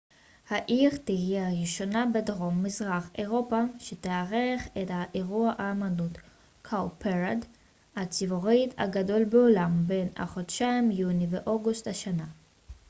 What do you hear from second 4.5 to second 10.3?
את ה cowparade אירוע האמנות הציבורית הגדול בעולם בין